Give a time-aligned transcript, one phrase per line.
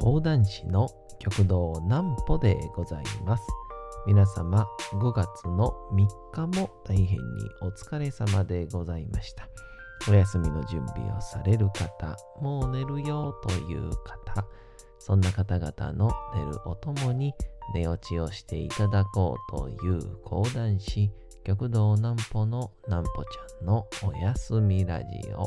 [0.00, 0.88] 講談師の
[1.18, 3.44] 極道南歩でございます。
[4.06, 7.18] 皆様5月の3日も大変に
[7.60, 9.46] お疲れ様でございました。
[10.08, 14.46] お休みの準備をされる方、もう寝るよという方、
[14.98, 17.34] そんな方々の寝るおともに
[17.74, 21.10] 寝落ちをしていただこうという講談師、
[21.44, 25.46] 極道南歩の南歩ちゃんのおやすみラジオ。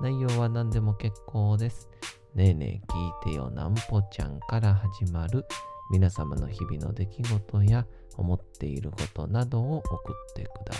[0.00, 1.88] 内容は何でも結構です。
[2.34, 5.46] ねえねえ聞いてよなんぽちゃんから始まる
[5.90, 7.86] 皆様の日々の出来事や
[8.16, 10.74] 思っていることなどを送ってくだ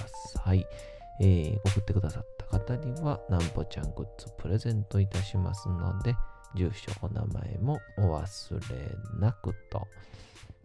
[0.44, 0.66] さい。
[1.20, 6.14] えー送ってくださった方にはなんぽちゃんグッズプレゼントいたしますので、
[6.54, 9.86] 住所、お名前もお忘れなくと、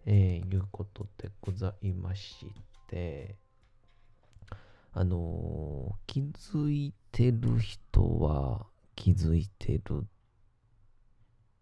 [0.05, 2.47] えーいうことでございまし
[2.89, 3.37] て、
[4.93, 10.05] あのー気づいてる人は気づいてる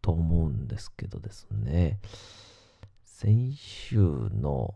[0.02, 2.00] と思うんですけどですね、
[3.04, 4.76] 先週の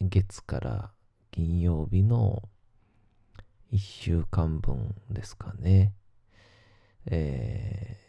[0.00, 0.90] 月から
[1.30, 2.42] 金曜日の
[3.72, 5.92] 1週間分ですかね、
[7.06, 8.02] えー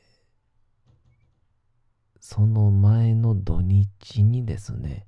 [2.25, 5.07] その前の土日にですね、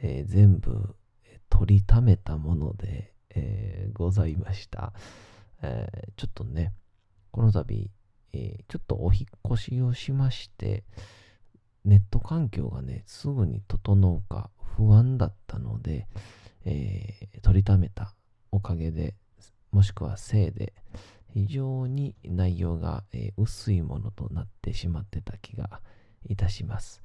[0.00, 0.94] えー全部
[1.50, 4.92] 取りためたもので、えーございました。
[5.62, 6.72] えーちょっとね、
[7.30, 7.90] この度、
[8.32, 10.84] えーちょっとお引越しをしまして、
[11.84, 16.06] ネット環境がね、すぐに整うか不安だったので、
[16.64, 18.14] えー取りためた
[18.52, 19.14] おかげで、
[19.70, 20.72] もしくはせいで、
[21.32, 25.80] 非常に内容が、えー薄いものとなってしまってた気が
[26.26, 27.02] いたします。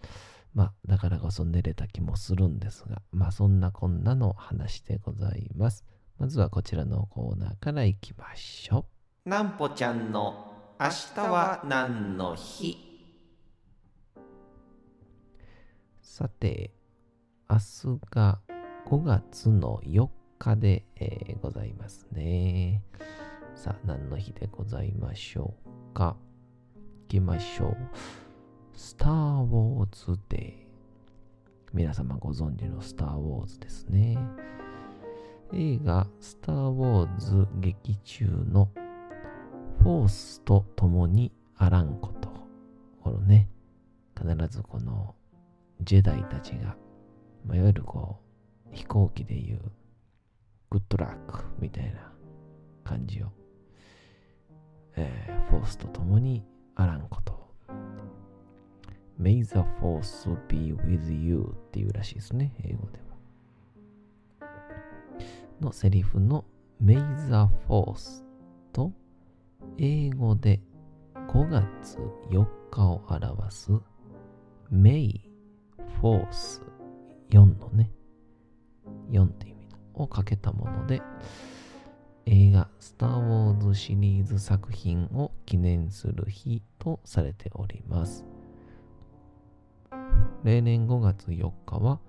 [0.54, 5.86] まあ、だからこそ寝れた気もするんですが、まあ、そんなこんなの話でございます。
[6.20, 8.86] まずはこちらのコーナーからいきましょ
[9.26, 9.30] う。
[9.30, 12.78] なんぽちゃんの明日は何の日？
[16.02, 16.74] さて、
[17.50, 18.42] 明日が
[18.88, 22.84] 5月の4日で、えーございますね。
[23.56, 26.18] さあ、何の日でございましょうか？
[27.06, 27.78] いきましょう。
[28.74, 30.54] スター・ウォーズ・デー。
[31.72, 34.18] 皆様ご存知のスター・ウォーズですね。
[35.54, 38.70] 映画スター・ウォーズ劇中の
[39.80, 42.30] フォースと共にあらんこと。
[43.02, 43.50] このね、
[44.16, 45.16] 必ずこの
[45.82, 46.76] ジェダイたちが、
[47.46, 48.20] まあ、いわゆるこ
[48.72, 49.60] う、飛行機でいう
[50.70, 52.12] グッドラックみたいな
[52.84, 53.28] 感じを、
[54.96, 56.46] えーフォースと共に
[56.76, 57.40] あらんこと。
[59.20, 63.09] May the force be with you っていうらしいですね、英語では。
[65.62, 66.46] のセリフの
[66.84, 66.96] May
[67.28, 68.24] the force
[68.72, 68.92] と
[69.78, 70.62] 英語で
[71.30, 71.98] 5月
[72.30, 73.72] 4日を表す
[74.72, 75.22] May
[76.02, 76.62] force
[77.30, 77.92] 4のね、
[79.12, 81.02] 4っていう意味をかけたもので、
[82.26, 88.26] 映画スター・ウォーズシリーズ作品を記念する日とされております。
[90.44, 92.00] 例年5月4日は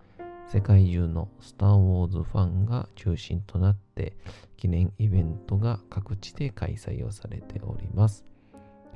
[0.53, 4.16] 世界中のスター・ウォーズファンが中心となって
[4.56, 8.25] 記念イベントが各地で開催をされております。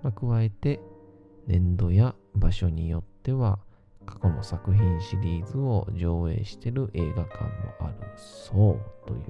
[0.02, 0.80] まあ加えて
[1.46, 3.60] 年度や場所によっては
[4.04, 9.22] 過去の作品シリーズを上映している映画館もあるそうという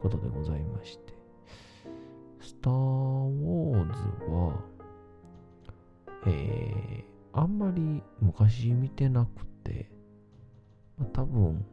[0.00, 1.14] ことでございまして
[2.40, 4.60] スター・ウォーズは
[6.26, 9.90] えーあんまり昔見てなくて、
[11.02, 11.64] まあ、多分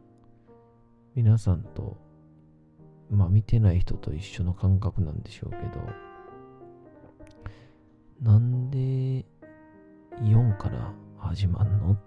[1.14, 1.98] 皆さんと
[3.12, 5.64] まあ見てない人と一緒の感覚なんでしょうけど
[8.22, 9.26] なんで
[10.22, 11.98] 4から始まんのっ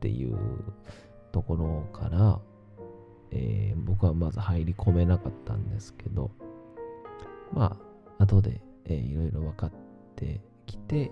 [0.00, 0.38] ていう
[1.32, 2.40] ところから、
[3.30, 6.30] えー僕はまず入り込めなかったんですけど
[7.52, 7.76] ま
[8.18, 9.72] あ後で、えーいろいろ分かっ
[10.14, 11.10] てきて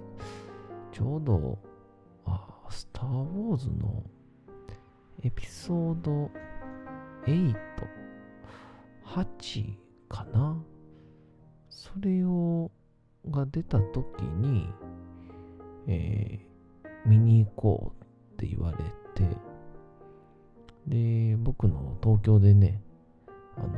[0.93, 1.59] ちょうど
[2.27, 4.05] あスター・ウォーズの
[5.27, 6.31] エピソード
[7.27, 7.53] 8、
[9.05, 9.75] 8
[10.09, 10.57] かな？
[11.69, 12.71] それを、
[13.29, 14.69] が出た時に、
[15.89, 16.47] えー
[17.07, 18.79] 見に行こうって言われ
[19.15, 19.29] て、
[20.87, 22.81] で、僕の東京でね、
[23.57, 23.69] あの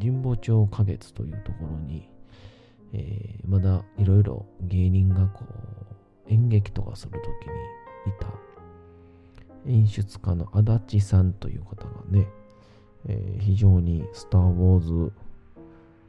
[0.00, 2.08] 神保町花月というところに、
[2.92, 5.44] えー、まだいろいろ芸人がこ
[6.28, 8.28] う演劇とかするときにいた
[9.66, 12.26] 演出家の足立さんという方がね、
[13.06, 15.12] えー、非常にスター・ウォーズ、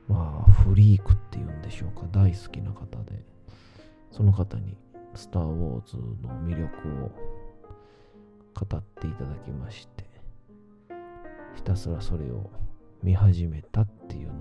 [0.08, 3.24] まあ、フリークっていうんでしょうか、大好きな方で、
[4.12, 4.78] その方に
[5.16, 7.12] スター・ウォーズの魅力を
[8.54, 10.06] 語っていただきまして、
[11.56, 12.50] ひたすらそれを
[13.04, 14.40] 見始めたっていうのが、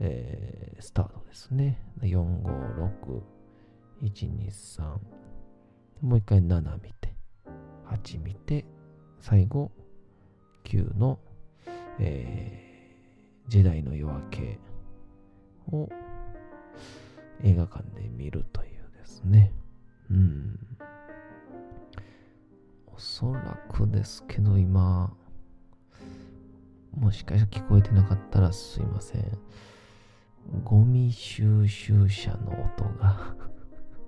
[0.00, 1.78] えー、スタートですね。
[2.00, 2.42] 4、5、
[3.02, 3.20] 6、
[4.02, 4.98] 1、2、3。
[6.02, 7.13] もう一回7見て、
[7.94, 8.64] 8見て、
[9.20, 9.70] 最後、
[10.64, 11.18] 9の、
[11.98, 14.58] えー、時代の夜明け
[15.70, 15.88] を
[17.42, 19.52] 映画館で見るというですね。
[20.10, 20.58] うん。
[22.86, 25.12] おそらくですけど、今、
[26.96, 29.38] もしかしたら聞こえてなかったらすいません。
[30.62, 33.34] ゴミ収集車の音が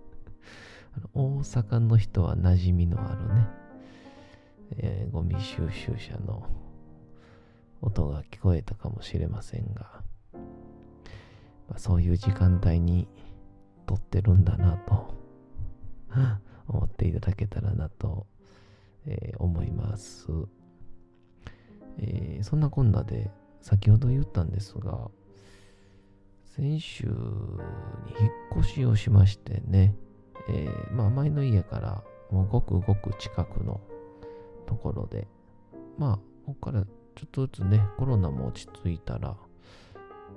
[1.15, 3.47] 大阪の人は馴染みのあるね、
[4.79, 6.47] えー、ゴミ収集車の
[7.83, 10.03] 音が聞こえたかもしれませんが、
[11.69, 13.09] まあ、そういう時間帯に
[13.87, 15.15] 撮ってるんだなと
[16.69, 18.27] 思っていただけたらなと、
[19.07, 20.27] えー、思います。
[21.99, 23.31] えー、そんなこんなで
[23.61, 25.11] 先ほど言ったんですが、
[26.45, 29.95] 先週に引っ越しをしましてね、
[30.49, 33.81] えー、まあ前の家からもうごくごく近くの
[34.67, 35.27] ところで、
[35.99, 36.91] まあここからちょ
[37.25, 39.37] っとずつね、コロナも落ち着いたら、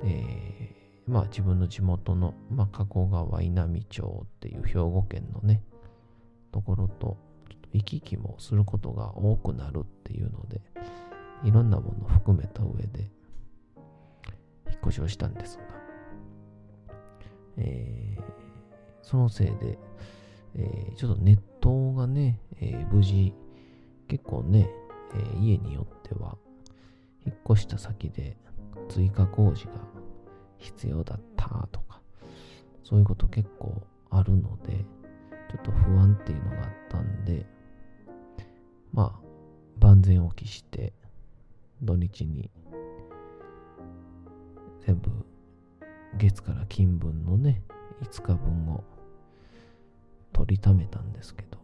[0.04, 5.62] えー、まあ自分の地元の、まあ、加古川稲美町っていう兵庫県のね、
[6.52, 7.18] ところと、
[7.50, 10.62] ちょっと行き来もすることが多くなるっていうので、
[11.44, 13.12] いろんなものを含めた上で、
[14.70, 15.64] 引っ越しをしたんですが、
[17.58, 18.22] えー、
[19.02, 19.78] そのせいで、
[20.56, 23.34] えー、ちょっとネットがね、えー、無事、
[24.10, 24.70] 結構ね、
[25.16, 26.38] え家によっては、
[27.26, 28.36] 引っ越した先で
[28.90, 29.72] 追加工事が
[30.58, 32.02] 必要だったとか、
[32.84, 34.86] そういうこと結構あるので、
[35.50, 37.46] ちょっと不安っていうのがあったんで、
[38.92, 39.30] まあ、
[39.80, 40.92] 万全を期して、
[41.82, 42.50] 土日に
[44.86, 45.12] 全部
[46.18, 47.62] 月から金分のね
[48.02, 48.84] 5日分を
[50.34, 51.58] 取りためたんですけど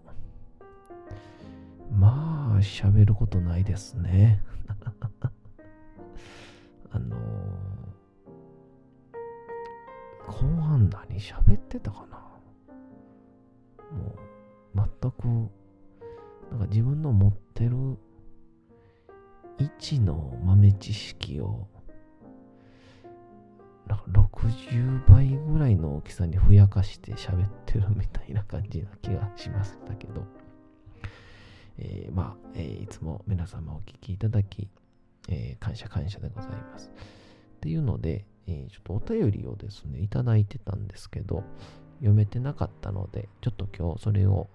[1.98, 4.44] まあ喋ることないですね。
[6.92, 12.26] あのー、後半何喋ってたかな。
[13.92, 14.16] も
[14.76, 15.26] う全く
[16.52, 17.98] なんか自分の持ってる
[19.58, 21.68] 1の豆知識を
[23.88, 30.26] なんか60倍ぐらいの大きさにふやかして喋ってるみたいな感じな気がしましたけど、
[31.78, 34.70] えー、まあ、えー、いつも皆様お聞きいただき、
[35.30, 36.90] えー、感謝感謝でございます。
[37.58, 41.44] っていうので、えちょっとお便りをですね、いただいてたんですけど、
[41.98, 44.50] 読めてなかったので、ちょっと今日それを、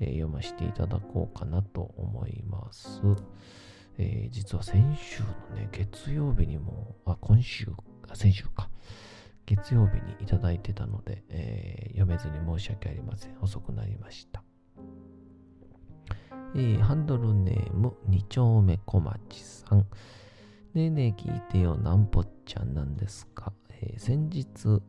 [0.00, 3.00] え読ませていただこうかなと思います。
[3.98, 7.68] えー、実は先週のね、月曜日にも、あ、今週、
[8.08, 8.68] あ先週か、
[9.46, 13.36] 月曜日にいただいてたので、えー、読めずに申し訳ありません。
[13.40, 14.42] 遅くなりました。
[16.54, 19.86] えー、ハンドルネーム、二丁目小町さん。
[20.74, 23.52] ねえねえ聞いてよ、なんぽっちゃんなんですか。
[23.80, 24.82] えー、先日、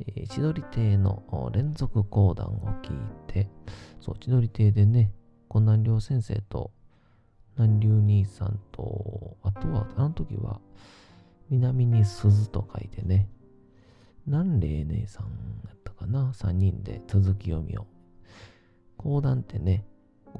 [0.00, 3.48] えー、千鳥亭の連続講談を聞いて、
[4.00, 5.12] そう、千鳥亭でね、
[5.48, 6.70] こんなん先生と
[7.56, 10.60] 南流兄さんと、あとは、あの時は、
[11.48, 13.28] 南に鈴と書いてね、
[14.26, 15.26] 南霊姉さん
[15.66, 17.86] やったかな、3人で続き読みを。
[18.96, 19.84] 講談ってね、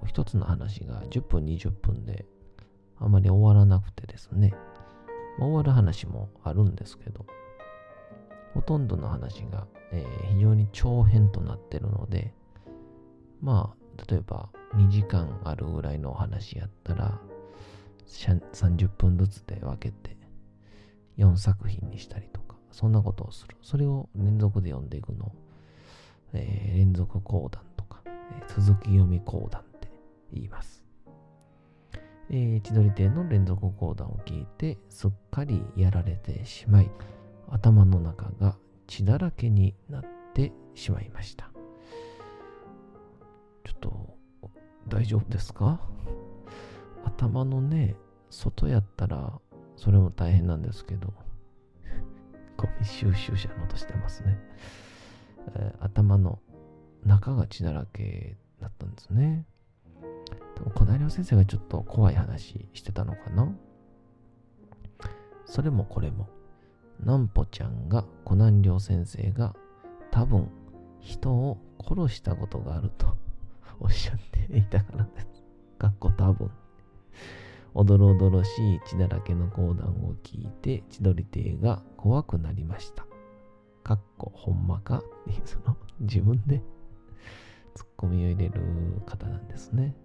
[0.07, 2.27] 一つの話が10分、20分で、
[2.99, 4.53] あまり終わらなくてですね、
[5.39, 7.27] 終わる話もあるんですけど、
[8.55, 12.35] ほとんどの話が、えー、非常に長編となってるので、
[13.41, 17.21] まあ、例えば、2時間あるぐらいのお話やったら、
[18.07, 20.17] 30分ずつで分けて、
[21.19, 23.57] 4作品にしたりとか、そんなことをする。
[23.63, 25.33] それを連続で読んでいくの、
[26.33, 29.63] えー、連続講談とか、えー、続き読み講談
[30.33, 30.85] 言います。
[32.31, 36.91] えー、千鳥亭の連続講談を聞いて、すっかりやられてしまい、
[37.49, 38.57] 頭の中が
[38.87, 41.51] 血だらけになってしまいました
[43.65, 44.21] ちょっと。
[44.89, 45.81] 大丈夫ですか？
[47.05, 47.97] 頭のね、
[48.31, 49.41] 外やったら、
[49.77, 51.13] それも大変なんですけど、
[52.57, 54.39] ゴミ収集車の音してますね。
[55.55, 56.39] えー、頭の
[57.05, 59.45] 中が血だらけだったんですね。
[60.61, 63.51] でも小平先生がちょっと怖い話してたのかな？
[65.47, 66.29] それもこれも、
[67.03, 69.57] なんぽちゃんが、コナン良先生が
[70.11, 70.49] 多分
[71.01, 73.17] 人を殺したことがあると
[73.81, 75.27] おっしゃっていたからです。
[75.79, 76.51] かっこ多分。
[77.73, 83.07] おどろおどろしい血だらけの講談を聞いて千鳥亭が怖くなりました。
[83.83, 84.99] かっこほんまか？
[84.99, 86.63] っていうその自分で
[87.75, 88.61] ツッコミを入れる
[89.07, 89.97] 方なんですね。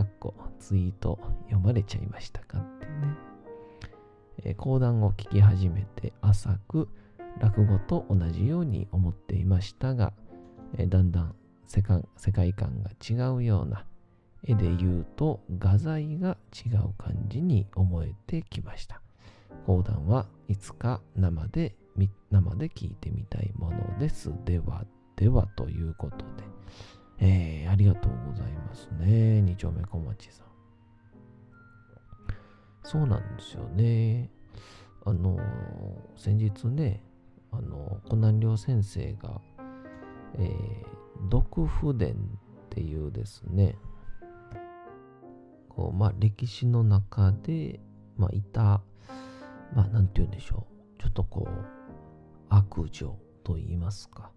[0.00, 1.18] かっこツイート
[1.50, 3.06] 読まれちゃいましたかっていうね。
[4.44, 6.88] えー、講談を聞き始めて浅く
[7.38, 10.14] 落語と同じように思っていましたが、
[10.78, 11.34] えー、だんだん
[11.66, 11.82] 世
[12.16, 13.84] 世界観が違うような
[14.42, 19.02] 絵で言うと画材が違う感じに思えてきました。
[19.66, 21.76] 講談はいつか生で
[22.30, 24.32] 生で聞いてみたいものです。
[24.46, 26.49] ではではということで、
[27.20, 29.42] えー、ありがとうございますね。
[29.42, 30.46] 二丁目小町さん。
[32.82, 34.30] そうなんですよね。
[35.04, 35.38] あの、
[36.16, 37.02] 先日ね、
[37.52, 39.40] あの、コナン良先生が、
[40.38, 42.16] えー、毒不伝っ
[42.70, 43.76] ていうですね、
[45.68, 47.80] こう、まあ、歴史の中で、
[48.16, 48.82] まあ、いた、
[49.74, 50.66] まあ、なんて言うんでしょ
[50.98, 51.02] う。
[51.02, 51.64] ちょっとこう、
[52.48, 54.30] 悪女と言いますか、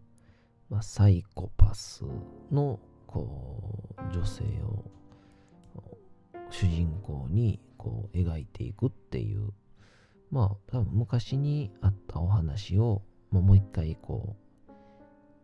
[0.74, 2.04] まあ、サイコパス
[2.52, 4.84] の、こう、女性を、
[6.50, 9.52] 主人公に、こう、描いていくっていう、
[10.32, 14.36] まあ、多分昔にあったお話を、まあ、もう一回こ
[14.68, 14.72] う、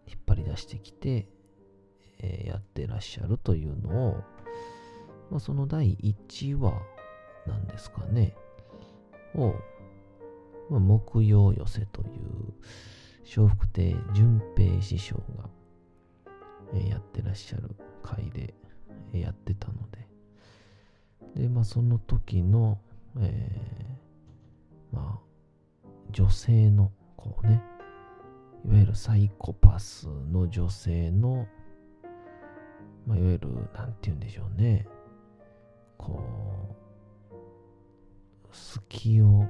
[0.07, 1.29] 引っ張り出してきて、
[2.17, 4.23] えー、やってらっしゃるというのを、
[5.29, 6.73] まあ、その第1話
[7.45, 8.33] なんですかね、
[9.35, 9.53] を、
[10.71, 12.53] まあ、木曜寄せという、
[13.35, 15.49] 笑福亭淳平師匠が、
[16.73, 18.55] え、やってらっしゃる回で、
[19.13, 20.07] え、やってたので、
[21.43, 22.79] で、まあ、その時の、
[23.19, 27.61] えー、まあ、女性の、こうね、
[28.65, 31.47] いわゆるサイコパスの女性の、
[33.05, 34.87] まあ、いわゆる、なんて言うんでしょうね、
[35.97, 36.23] こ
[37.31, 37.35] う、
[38.51, 39.47] 隙を、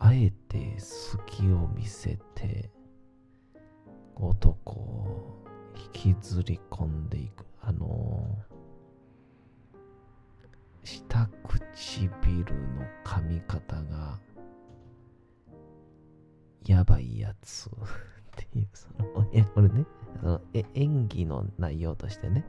[0.00, 2.70] あえて隙を見せて、
[4.20, 5.44] 男を
[5.94, 7.44] 引きずり込んでいく。
[7.62, 8.38] あの
[10.82, 14.18] 下唇の噛み方が
[16.64, 17.72] やばいやつ っ
[18.36, 19.86] ていう、その、え、これね、
[20.20, 22.44] そのえ演技の内容としてね、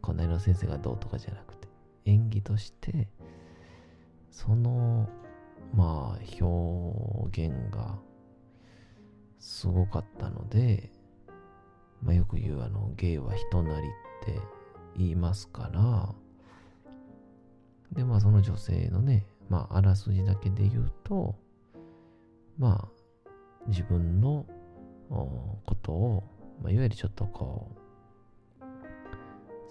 [0.00, 1.68] このの先生がどうとかじゃなくて、
[2.04, 3.08] 演技として、
[4.30, 5.08] その、
[5.74, 7.98] まあ、表現が
[9.38, 10.90] すごかったので、
[12.02, 13.90] まあ、よく言うあの、芸は人なりっ
[14.24, 14.38] て
[14.96, 16.14] 言いますから、
[17.92, 21.34] で、まあ、その女性のね、まあ、あらすじだけで言うと、
[22.58, 23.28] まあ、
[23.66, 24.46] 自分の
[25.08, 26.24] ことを、
[26.62, 27.84] まあ、いわゆるちょっとこう、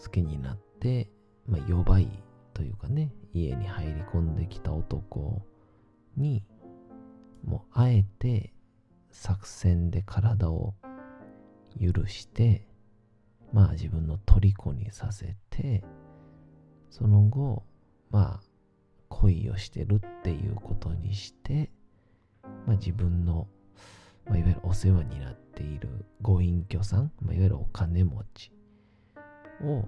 [0.03, 1.09] 好きになって、
[1.47, 2.07] まあ、弱い
[2.53, 5.41] というかね、家に入り込んできた男
[6.17, 6.45] に、
[7.43, 8.52] もうあえて
[9.13, 10.73] 作戦で体を
[11.79, 12.67] 許して、
[13.53, 15.83] まあ自分の虜にさせて、
[16.89, 17.63] その後、
[18.09, 18.53] まあ
[19.09, 21.71] 恋をしてるっていうことにして、
[22.65, 23.47] まあ、自分の、
[24.25, 28.51] まあ、いわゆるお世話になっているご隠居さん、まあ、いわゆるお金持ち
[29.63, 29.87] を、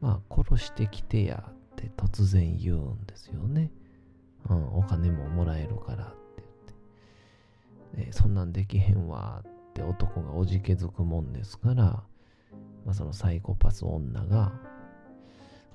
[0.00, 3.70] まあ、殺してきてやって突然言うんですよね。
[4.48, 6.23] うん、お金ももらえるからっ。
[8.14, 12.04] そんなんできへんわって男がおじけづくもんですから、
[12.84, 14.52] まあ、そのサイコパス女が、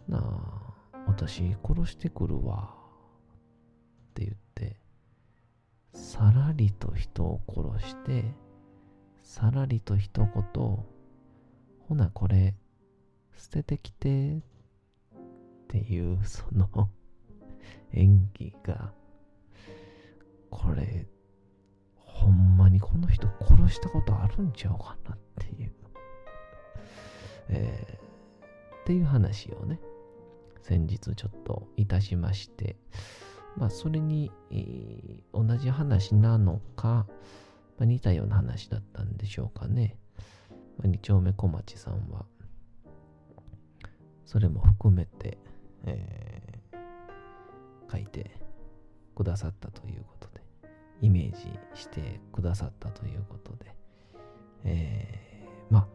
[0.08, 2.74] なあ、私殺してくるわ
[4.12, 4.78] って言って、
[5.94, 8.24] さらりと人を殺して、
[9.22, 10.86] さらりと一言、ほ
[11.96, 12.56] なこれ、
[13.36, 14.42] 捨ててきてっ
[15.68, 16.90] ていう、その
[17.92, 18.94] 演技が、
[20.50, 21.06] これ、
[22.20, 25.72] ほんまにこの人殺したことあるんちゃうかなっていう、
[27.48, 29.80] えー、っていう話をね、
[30.62, 32.76] 先日ちょっといたしまして、
[33.58, 37.08] まあ、それに、えー、同じ話なのか、
[37.78, 39.98] まあ、似たような話だったんでしょうかね。
[40.78, 42.26] まあ、二丁目小町さんは、
[44.26, 45.38] それも含めて、
[45.86, 48.32] えー、書いて
[49.16, 50.29] くださったということ、
[51.02, 53.74] イメージしてくださったということで、
[54.66, 55.88] えー、まあ、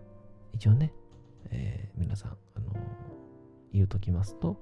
[0.53, 0.93] 一応ね、
[1.51, 2.73] えー、皆さん、あの
[3.73, 4.61] 言うときますと、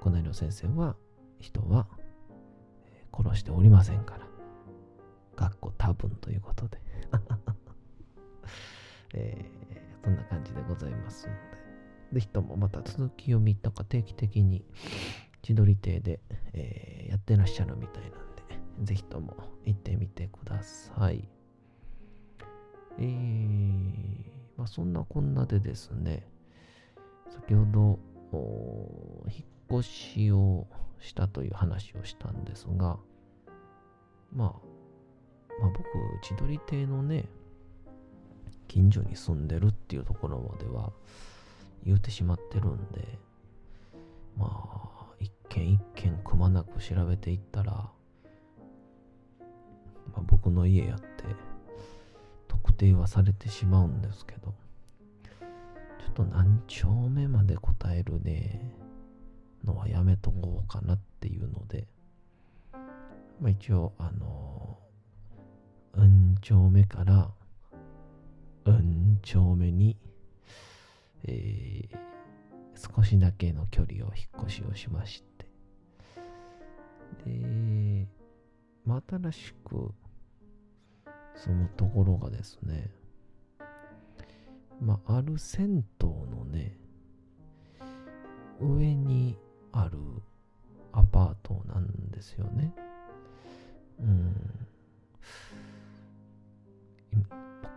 [0.00, 0.96] このの先生は、
[1.40, 1.88] 人は
[3.12, 4.26] 殺しておりませんから、
[5.36, 6.80] かっこ多分ということで、
[9.14, 11.38] えー、そんな感じでございますので、
[12.14, 14.64] ぜひともまた続き読みとか定期的に
[15.42, 16.20] 千鳥亭で、
[16.52, 18.23] えー、やってらっしゃるみたいな、
[18.82, 21.28] ぜひとも行ってみてください。
[22.98, 24.24] えー、
[24.56, 26.26] まあそんなこんなでですね、
[27.28, 27.98] 先ほど、
[29.28, 29.44] 引
[29.76, 30.66] っ越しを
[31.00, 32.98] したという話をしたんですが、
[34.32, 34.52] まあ、
[35.60, 35.82] まあ僕、
[36.22, 37.28] 千鳥亭のね、
[38.68, 40.92] 近所に住んでるっていうところまでは
[41.84, 43.18] 言うてしまってるんで、
[44.36, 47.90] まあ、一軒一軒くまなく調べていったら、
[50.12, 51.04] まあ、僕の家やって
[52.48, 54.54] 特定はされてしまうんですけど、
[55.98, 58.72] ちょっと何丁目まで答えるね、
[59.64, 61.86] のはやめとこうかなっていうので、
[63.40, 64.78] まあ一応、あの、
[65.94, 67.30] うん丁目から
[68.66, 69.96] うん丁目に、
[71.24, 75.46] えー、少しだけの距離を引っ越しをしまして、
[77.24, 78.06] で、
[78.84, 79.94] まあ、新しく
[81.36, 82.90] 住むところがですね、
[84.80, 86.76] まあ、ある銭湯のね、
[88.60, 89.38] 上に
[89.72, 89.98] ある
[90.92, 92.72] アパートなんですよね。
[94.00, 94.34] うん。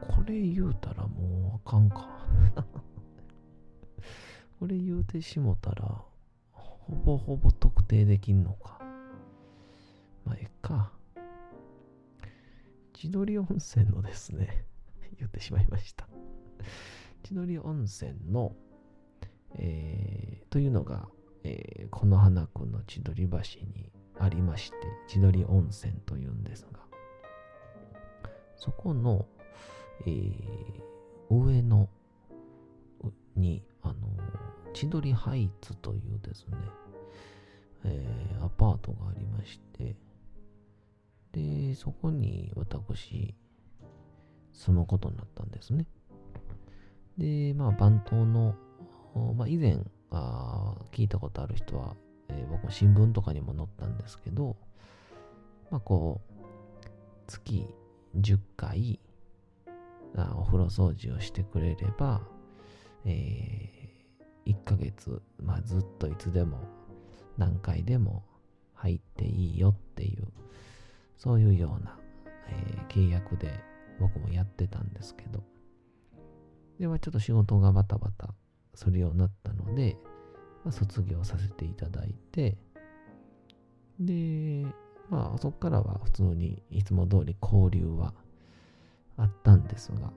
[0.01, 2.07] これ言うたらもうあかんか。
[4.59, 6.03] これ言うてしもたら、
[6.51, 8.79] ほぼほぼ特定できんのか。
[10.25, 10.96] まあ、ええか。
[12.97, 14.65] 千鳥温泉のですね、
[15.19, 16.09] 言ってしまいました。
[17.21, 18.55] 千鳥温泉の、
[19.53, 21.07] えー、というのが、
[21.43, 26.87] えー、この花区の千鳥橋にありまして、千鳥温泉というんですが、
[28.55, 29.27] そこの、
[30.07, 30.83] えー、
[31.29, 31.89] 上の
[33.35, 34.09] に、あの、
[34.73, 36.57] 千鳥ハイツというですね、
[37.83, 39.95] えー、アパートがありまして、
[41.37, 43.35] で、そこに私、
[44.53, 45.85] 住むことになったんですね。
[47.17, 48.55] で、まあ、番頭の、
[49.35, 49.77] まあ、以前
[50.11, 51.95] あ、聞いたことある人は、
[52.29, 54.57] えー、僕も新聞とかにも載ったんですけど、
[55.69, 56.33] まあ、こう、
[57.27, 57.67] 月
[58.17, 58.99] 10回、
[60.15, 62.21] あお風呂掃除をしてくれれば、
[63.05, 66.59] えー、1ヶ月、まあ、ずっといつでも
[67.37, 68.23] 何回でも
[68.73, 70.27] 入っていいよっていう、
[71.17, 71.97] そういうような、
[72.49, 73.59] えー、契約で
[73.99, 75.43] 僕もやってたんですけど、
[76.79, 78.33] ではちょっと仕事がバタバタ
[78.75, 79.97] するようになったので、
[80.63, 82.57] まあ、卒業させていただいて、
[83.99, 84.65] で、
[85.09, 88.13] まあそこからは普通にいつも通り交流は
[89.17, 90.11] あったんですが、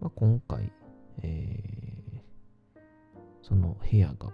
[0.00, 0.72] まあ、今回、
[1.22, 2.78] えー、
[3.42, 4.30] その部屋が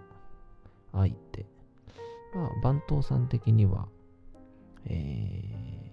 [0.93, 1.45] 空いて、
[2.33, 3.87] まあ、番頭さん的には、
[4.85, 5.91] え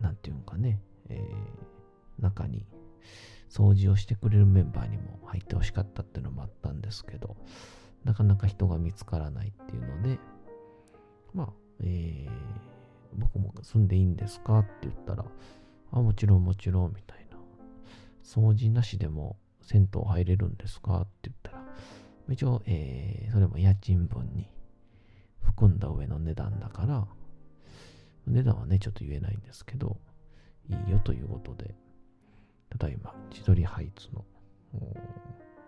[0.00, 2.66] ー、なんていうんかね、えー、中に
[3.48, 7.36] 掃除をしてくれるメンバーにも入ってほしかったっていうのもあったんですけど、
[8.04, 10.18] なかなか人が見つからないっていうので、
[11.32, 11.48] まあ、
[11.82, 12.30] えー、
[13.16, 15.24] 僕も住んでいいんですかって言ったら、
[15.92, 17.38] あ、もちろんもちろん、みたいな。
[18.24, 21.64] 掃除なしでも銭湯入れるんですかって言ったら、
[22.28, 24.48] 一応、えー、それも家賃分に
[25.54, 27.06] 含んだ上の値段だから、
[28.26, 29.98] 値段はね、ちょっと言えないんですけど、
[30.68, 31.76] いいよということで、
[32.70, 34.24] ただいま、千鳥ハイツの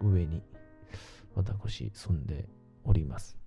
[0.03, 0.42] 上に
[1.37, 2.49] 私住んで
[2.85, 3.38] おります。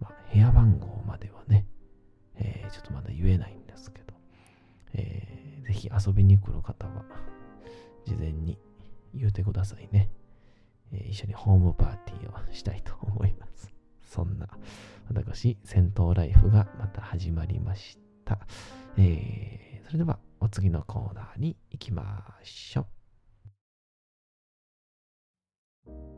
[0.00, 1.64] まあ、部屋番号まではね、
[2.34, 4.14] えー、ちょっとまだ言えないんですけど、
[4.94, 7.04] えー、ぜひ遊びに来る方は、
[8.04, 8.58] 事前に
[9.14, 10.10] 言うてくださいね。
[10.90, 13.77] えー、一緒にホームパーティーをしたいと思います。
[14.08, 14.48] そんな、
[15.12, 18.38] 私、戦闘ライフがまた始まりました。
[18.96, 22.86] えー、それでは、お次のコーナーに行きましょ
[25.86, 26.17] う。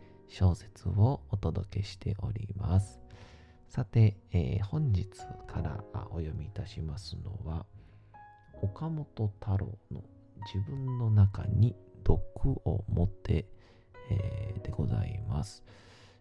[0.31, 3.01] 小説をお届けしております。
[3.67, 5.09] さて、えー、本日
[5.45, 7.65] からお読みいたしますのは、
[8.61, 10.01] 岡本太郎の
[10.53, 13.45] 自分の中に毒を持って、
[14.09, 15.65] えー、でございます。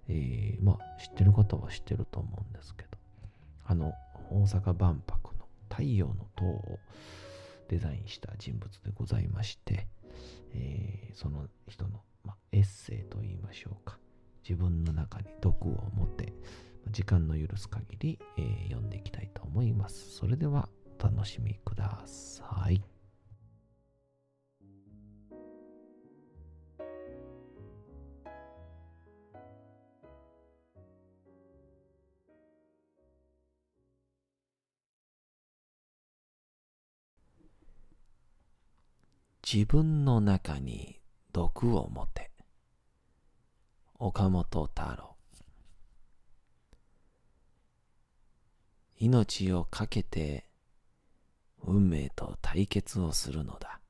[0.08, 2.88] えー、まあ、知ってる方は知ってると思うんですけど、
[3.64, 3.92] あの、
[4.32, 6.80] 大阪万博の太陽の塔を
[7.68, 9.86] デザインした人物でございまして、
[10.52, 13.98] えー、その人の、まあ、エッセイと言いましょうか。
[14.42, 16.32] 自分の中に毒を持って、
[16.90, 20.16] 時間の許す限り、えー、読んでいきたいと思います。
[20.16, 22.82] それでは、お楽しみください。
[39.52, 40.99] 自分の中に
[41.32, 42.30] 毒を持て。
[43.94, 45.16] 岡本太郎。
[48.96, 50.46] 命を懸けて
[51.62, 53.80] 運命と対決をするのだ。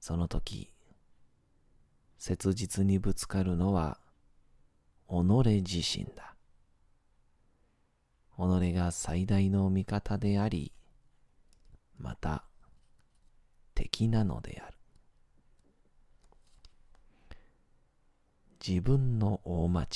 [0.00, 0.72] その時、
[2.18, 3.98] 切実にぶつかるのは
[5.08, 6.34] 己自身だ。
[8.36, 10.72] 己が最大の味方であり、
[11.98, 12.44] また
[13.74, 14.75] 敵なのである。
[18.66, 19.88] 自分の大間違い。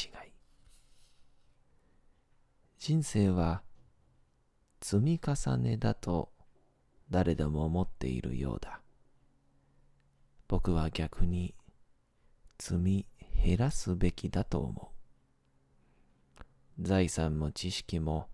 [2.79, 3.63] 人生は
[4.81, 6.31] 積み重ねだと
[7.11, 8.81] 誰でも思っているようだ。
[10.47, 11.57] 僕は逆に
[12.61, 13.07] 積み
[13.43, 14.93] 減らすべきだと思
[16.79, 16.83] う。
[16.83, 18.29] 財産も知識も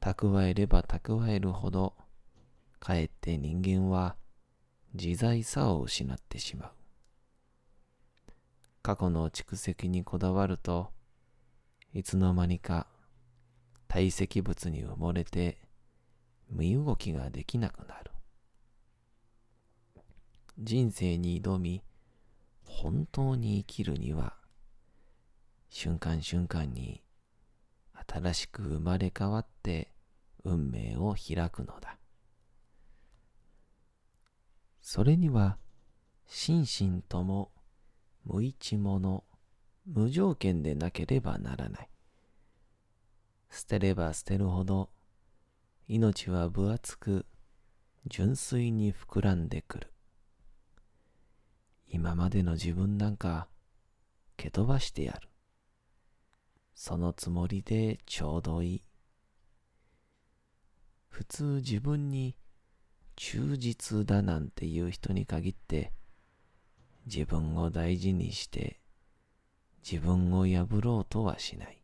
[0.00, 1.94] 蓄えれば蓄えるほど
[2.78, 4.14] かえって人間は
[4.94, 6.75] 自在さを失ってしまう。
[8.86, 10.92] 過去の蓄積にこだわると、
[11.92, 12.86] いつの間にか
[13.88, 15.58] 堆積物に埋もれて
[16.50, 18.12] 身動きができなくなる。
[20.60, 21.82] 人生に挑み、
[22.64, 24.36] 本当に生きるには、
[25.68, 27.02] 瞬間瞬間に
[28.06, 29.90] 新しく生まれ変わって
[30.44, 31.98] 運命を開くのだ。
[34.80, 35.58] それには
[36.28, 37.50] 心身とも
[38.26, 39.24] 無一物、
[39.86, 41.88] 無条件でなければならない。
[43.50, 44.90] 捨てれば捨てるほど
[45.88, 47.26] 命は分厚く
[48.08, 49.92] 純粋に膨らんでくる。
[51.88, 53.46] 今までの自分なんか
[54.36, 55.28] 蹴飛ばしてやる。
[56.74, 58.82] そのつもりでちょうどいい。
[61.08, 62.36] 普通自分に
[63.14, 65.92] 忠実だなんていう人に限って
[67.06, 68.80] 自分を大事にして
[69.88, 71.80] 自分を破ろうとはしない。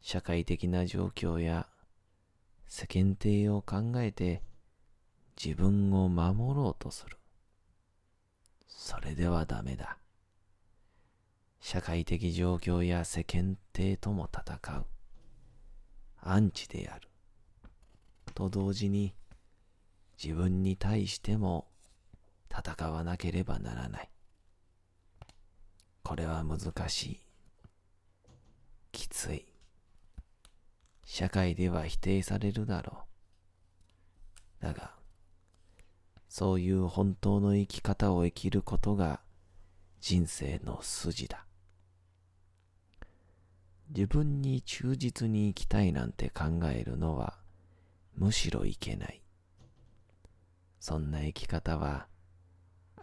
[0.00, 1.66] 社会的な状況や
[2.66, 4.42] 世間体を考えて
[5.42, 7.16] 自分を守ろうとする。
[8.68, 9.96] それではダメだ。
[11.60, 14.84] 社会的状況や世間体とも戦う。
[16.20, 17.08] アンチである。
[18.34, 19.14] と同時に
[20.22, 21.66] 自分に対しても
[22.56, 24.10] 戦わなければならない。
[26.02, 27.20] これは難しい。
[28.92, 29.46] きつい。
[31.04, 33.04] 社会では否定されるだろ
[34.60, 34.64] う。
[34.64, 34.92] だが、
[36.28, 39.20] そういう本当の生き方を生きることが
[40.00, 41.46] 人生の筋だ。
[43.90, 47.34] 自分に忠実に生きたいなんて考えるのは
[48.16, 49.22] むしろいけない。
[50.80, 52.06] そんな生き方は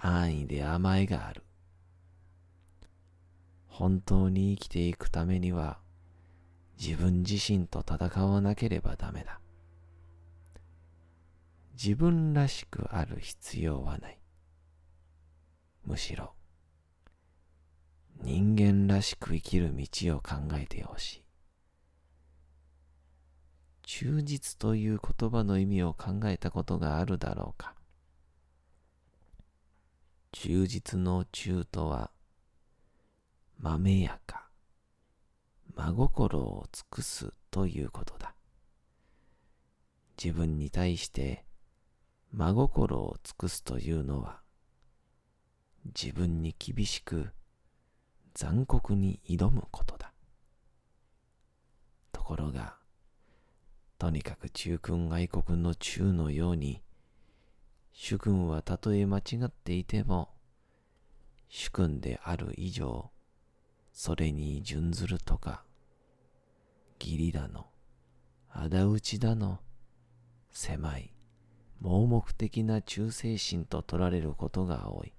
[0.03, 1.43] 安易で甘えがある。
[3.67, 5.79] 本当に生きていくためには
[6.79, 9.39] 自分自身と戦わなければダメだ。
[11.73, 14.19] 自分らしくある必要はない。
[15.85, 16.33] むしろ
[18.23, 21.23] 人間らしく生きる道を考えてほしい。
[23.83, 27.75] 忠実という言葉の意味を考えたことがあるだろうか。
[30.31, 32.11] 忠実の忠とは、
[33.59, 34.49] 豆やか、
[35.75, 38.33] 真心を尽くすということだ。
[40.21, 41.43] 自分に対して
[42.31, 44.39] 真心を尽くすというのは、
[45.85, 47.31] 自分に厳しく
[48.33, 50.13] 残酷に挑むことだ。
[52.13, 52.75] ところが、
[53.97, 56.81] とにかく中君外国の中のように、
[58.03, 60.29] 主君はたとえ間違っていても、
[61.49, 63.11] 主君である以上、
[63.93, 65.63] それに準ずるとか、
[66.99, 67.67] 義理だの、
[68.49, 69.59] 仇討ちだの、
[70.49, 71.13] 狭い、
[71.79, 75.13] 盲目的な忠誠心と取られることが多い。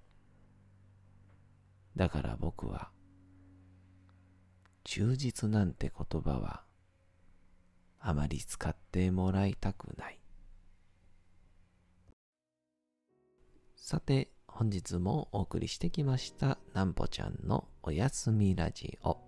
[1.94, 2.90] だから僕は、
[4.82, 6.64] 忠実なんて言葉は、
[8.00, 10.21] あまり使ってもらいたくない。
[13.82, 19.18] さて、本日もお送りしてきました、なんぽちゃんのおやすみラジオ。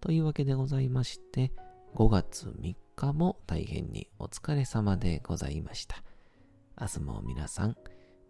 [0.00, 1.52] というわけでございまして、
[1.94, 6.02] 5月3日も大変にお疲れ様でございました。
[6.78, 7.76] 明日も皆さん、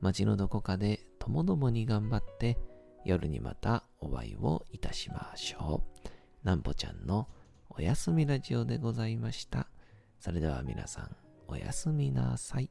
[0.03, 2.59] 街のどこかでともどもに頑張って、
[3.07, 6.47] 夜にまたお会いをいたしましょう。
[6.47, 7.27] なんぽちゃんの
[7.71, 9.67] おやすみラジオでございました。
[10.21, 12.71] それでは皆さん、おやすみなさい。